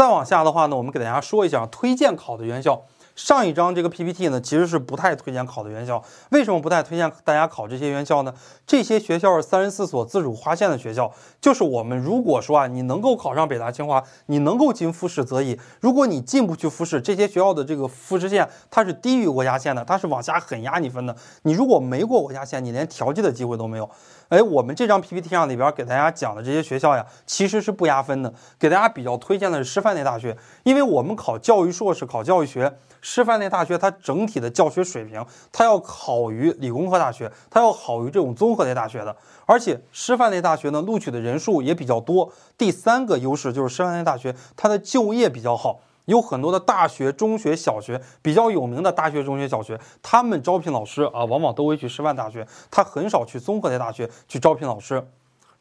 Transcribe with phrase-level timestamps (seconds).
[0.00, 2.80] 再往下的话呢，我们给大家说一下推荐考的院校。
[3.22, 6.02] 上一章这个 PPT 呢，其实是不太推荐考的院校。
[6.30, 8.32] 为什么不太推荐大家考这些院校呢？
[8.66, 15.60] 这些学校是三十四所自主划线的学校，就是我们如果说啊，你能够考上北大清华，你能够进复试则已。
[15.80, 21.14] 如果你进不去复试，这些学校的这个复试线它是低于国家线的，它是往下狠压你分的。
[21.42, 23.88] 你如果没过国家线，你连调剂的机会都没有。
[24.30, 28.32] 哎，我们这张 PPT 上里边给大家讲的这些学校呀，其实是不压分的。
[28.58, 32.72] 给大家比较推荐的是师范类大学，因为我们考教育硕士、考教育学，
[33.10, 39.16] 师范类大学它整体的教学水平，它要好于理工科大学，它要好于这种综合类大学的。
[39.46, 42.32] 而且师范类大学呢，录取的人数也比较多。
[42.56, 45.80] 第三个优势就是师范类大学它的就业比较好。
[46.04, 55.04] 有很多的大学、中学、小学比较有名的大学、中学、小学，他们招聘老师啊，往往都会去师范大学，他很少去综合类大学去招聘老师。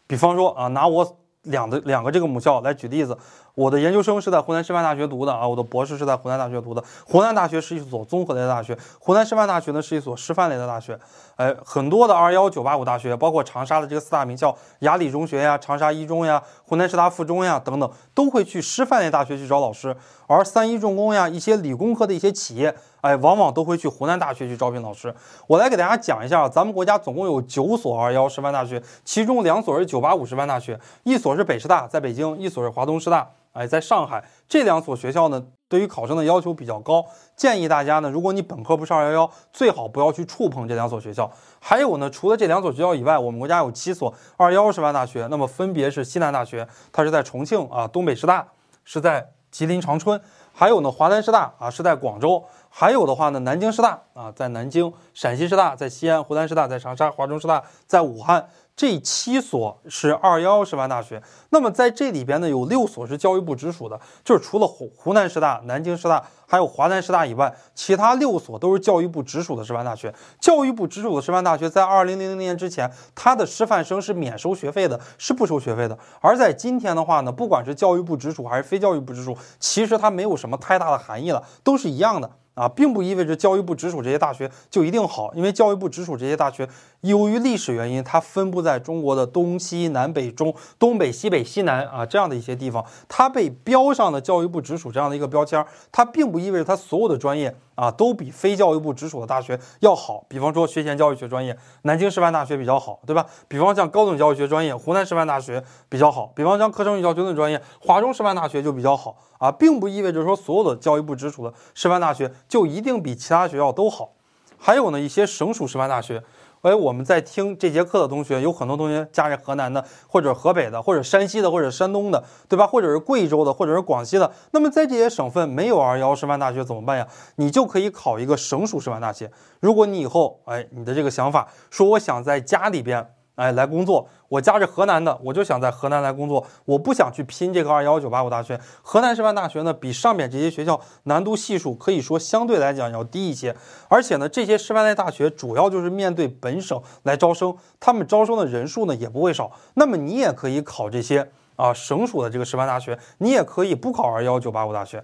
[0.05, 3.17] 比方说啊，拿我两的两个这个母校来举例子。
[3.55, 6.81] 我的研究生是在湖南师范大学读的啊，我的博士是在湖南大学读的。
[7.05, 10.97] 湖南大学是一所综合类的大学，湖南师范大学呢是一所师范类的大学。
[11.35, 19.93] 哎，很多的二幺九八五大学，包括长沙的这个四大名校，雅礼中学呀、长沙一中呀、湖南师大附中呀等等，都会去师范类大学去招老师。
[20.27, 25.13] 而三一重工呀，一些理工科的一些企业，哎，往往都会去湖南大学去招聘老师。
[25.47, 33.29] 我来给大家讲一下，咱们国家总共有九所二幺师范大学，其中两所是九八五师范大学，一所是北师大，在北京；一所是华东师大。
[33.51, 37.03] 哎，在上海这两所学校呢，对于考生的要求比较高，
[37.35, 41.29] 建议大家呢，如果你本科不是二幺幺，最好不要去触碰这两所学校。
[41.59, 48.47] 还有呢，除了这两所学校以外，我们国家有七所二幺师范大学，那么分别是西南大学，它是在重庆啊；东北师大
[48.85, 50.15] 是在吉林长春；
[50.53, 58.49] 还有呢，华南师大啊是在广州；还有的话呢，南京师大啊在南京；陕西师大在西安；湖南师大在长沙；华中师大在武汉。
[58.75, 70.15] 这七所是二幺幺师范大学，那么在这里边呢，有六所是教育部直属的，就是除了湖湖南师大、南京师大，还有华南师大以外，其他六所都是教育部直属的师范大学。
[70.39, 75.99] 教育部直属的师范大学在二零零零年之前，它的师范生是免收学费的，是不收学费的。
[76.21, 82.31] 而在今天的话呢，不管是教育部直属还是非教育部直属，其实它没有什么太大的含义了，都是一样的。
[82.59, 86.67] 啊，并不意味着教育部直属这些大学就一定好，因为教育部直属这些大学，
[87.01, 97.55] 由于历史原因，它分布在中国的东西南北中、东北西北西南啊这样的一些地方，它被标上了教育部直属这样的一个标签，它并不意味着它所有的专业。
[97.79, 100.25] 啊，都比非教育部直属的大学要好。
[100.27, 103.25] 比方说学前教育学专业，南京师范大学比较好，对吧？
[103.47, 106.33] 比方像高等教育学专业，湖南师范大学比较好。
[106.35, 114.09] 比方像课程与教学论专业，华中师范大学就比较好啊，并不意味着说所有的教育部直属的师范大学就一定比其他学校都好。
[114.57, 116.21] 还有呢，一些省属师范大学。
[116.61, 122.67] 哎，我们在听这节课的同学，有很多同学家是河南的，或者河北的，或者山西的，或者山东的，对吧？
[122.67, 124.29] 或者是贵州的，或者是广西的。
[124.51, 127.07] 那么在这些省份没有二幺师范大学怎么办呀？
[127.37, 129.31] 你就可以考一个省属师范大学。
[129.61, 133.07] 如果你以后，哎，你的这个想法说我想在家里边。
[133.39, 134.05] 哎，来工作。
[134.27, 136.45] 我家是河南的，我就想在河南来工作。
[136.65, 138.59] 我不想去拼这个二幺九八五大学。
[138.81, 143.55] 河南师范大学呢，比上面这些学校难度系数可以说相对来讲要低一些。
[143.87, 149.49] 而且呢，这些师范类大学主要就是面对本省来招生，他们招生的人数呢也不会少。
[149.75, 155.01] 那么你也可以考这些啊省属的这个师范大学，你也可以不考二幺九八五大学。